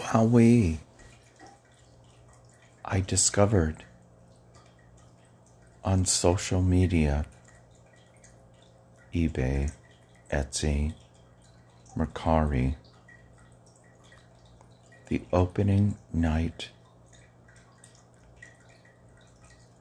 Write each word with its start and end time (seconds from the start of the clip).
Wowee. 0.00 0.78
I 2.84 3.00
discovered 3.00 3.84
on 5.84 6.06
social 6.06 6.62
media, 6.62 7.26
eBay, 9.14 9.70
Etsy, 10.32 10.94
Mercari, 11.96 12.76
the 15.08 15.22
opening 15.32 15.98
night 16.12 16.70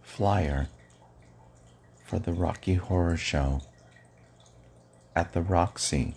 flyer 0.03 0.67
for 2.03 2.19
the 2.19 2.33
Rocky 2.33 2.73
Horror 2.73 3.17
Show 3.17 3.61
at 5.15 5.31
the 5.33 5.41
Roxy 5.41 6.15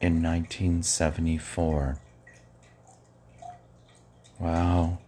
in 0.00 0.22
1974. 0.22 1.98
Wow. 4.38 4.98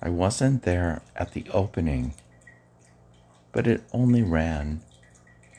I 0.00 0.08
wasn't 0.08 0.62
there 0.62 1.02
at 1.16 1.32
the 1.32 1.44
opening, 1.52 2.14
but 3.52 3.66
it 3.66 3.82
only 3.92 4.22
ran 4.22 4.80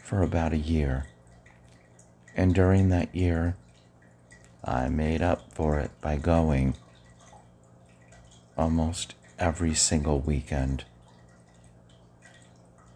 for 0.03 0.23
about 0.23 0.53
a 0.53 0.57
year. 0.57 1.05
And 2.35 2.55
during 2.55 2.89
that 2.89 3.13
year, 3.13 3.55
I 4.63 4.87
made 4.87 5.21
up 5.21 5.53
for 5.53 5.79
it 5.79 5.91
by 6.01 6.15
going 6.17 6.75
almost 8.57 9.15
every 9.37 9.73
single 9.73 10.19
weekend 10.19 10.85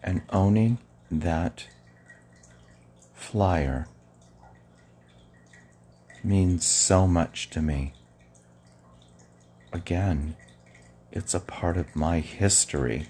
and 0.04 0.20
owning 0.28 0.78
that 1.10 1.66
flyer 3.14 3.88
means 6.22 6.66
so 6.66 7.06
much 7.06 7.48
to 7.50 7.62
me. 7.62 7.94
Again, 9.74 10.36
it's 11.10 11.34
a 11.34 11.40
part 11.40 11.76
of 11.76 11.96
my 11.96 12.20
history. 12.20 13.08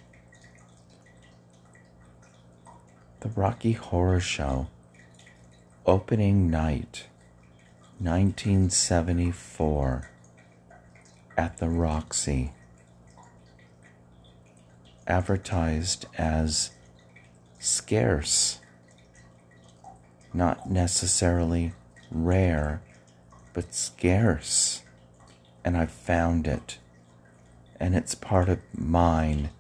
The 3.21 3.29
Rocky 3.29 3.73
Horror 3.73 4.21
Show, 4.21 4.69
opening 5.85 6.49
night, 6.49 7.09
1974, 7.99 10.11
at 11.37 11.59
the 11.59 11.69
Roxy, 11.69 12.53
advertised 15.07 16.07
as 16.17 16.71
scarce, 17.59 18.61
not 20.33 20.71
necessarily 20.71 21.75
rare, 22.11 22.81
but 23.53 23.75
scarce. 23.75 24.84
And 25.65 25.77
I 25.77 25.87
found 25.87 26.47
it. 26.47 26.79
And 27.81 27.95
it's 27.95 28.15
part 28.15 28.49
of 28.49 28.61
mine 28.77 29.51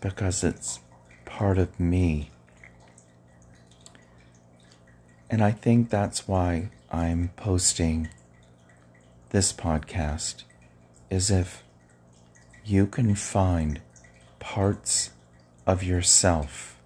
because 0.00 0.44
it's 0.44 0.80
part 1.24 1.58
of 1.58 1.78
me. 1.78 2.30
And 5.30 5.42
I 5.42 5.50
think 5.50 5.90
that's 5.90 6.26
why 6.26 6.70
I'm 6.90 7.30
posting 7.36 8.08
this 9.30 9.52
podcast 9.52 10.44
is 11.10 11.30
if 11.30 11.62
you 12.64 12.86
can 12.86 13.14
find 13.14 13.80
parts 14.38 15.10
of 15.66 15.82
yourself 15.82 16.78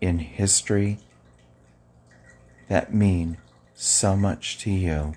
in 0.00 0.18
history 0.18 0.98
that 2.68 2.92
mean 2.92 3.38
so 3.74 4.16
much 4.16 4.58
to 4.58 4.70
you. 4.70 5.14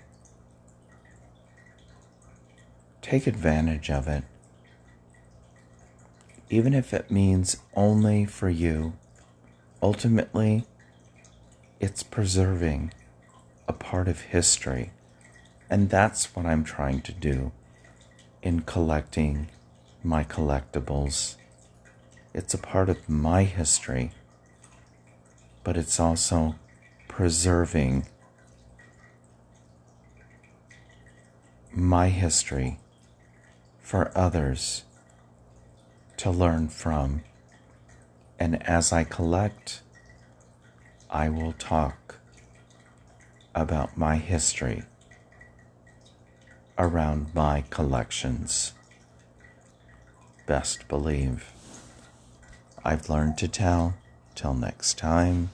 Take 3.05 3.27
advantage 3.27 3.91
of 3.91 4.07
it. 4.07 4.23
Even 6.49 6.73
if 6.73 6.91
it 6.91 7.11
means 7.11 7.57
only 7.75 8.25
for 8.25 8.49
you, 8.49 8.93
ultimately, 9.79 10.65
it's 11.79 12.01
preserving 12.01 12.91
a 13.67 13.73
part 13.73 14.07
of 14.07 14.21
history. 14.21 14.89
And 15.69 15.91
that's 15.91 16.35
what 16.35 16.47
I'm 16.47 16.63
trying 16.63 17.01
to 17.01 17.11
do 17.11 17.51
in 18.41 18.61
collecting 18.61 19.49
my 20.03 20.23
collectibles. 20.23 21.35
It's 22.33 22.55
a 22.55 22.57
part 22.57 22.89
of 22.89 23.07
my 23.07 23.43
history, 23.43 24.13
but 25.63 25.77
it's 25.77 25.99
also 25.99 26.55
preserving 27.07 28.07
my 31.71 32.09
history 32.09 32.79
for 33.85 34.11
others 34.15 34.83
to 36.17 36.31
learn 36.31 36.67
from. 36.67 37.21
And 38.39 38.67
as 38.67 38.91
I 38.91 39.03
collect, 39.03 39.83
I 41.07 41.29
will 41.29 41.53
talk 41.53 42.15
about 43.53 43.95
my 43.95 44.15
history 44.17 44.81
around 46.79 47.35
my 47.35 47.63
collections. 47.69 48.73
Best 50.47 50.87
believe. 50.87 51.51
I've 52.83 53.07
learned 53.07 53.37
to 53.37 53.47
tell. 53.47 53.93
Till 54.33 54.55
next 54.55 54.97
time. 54.97 55.51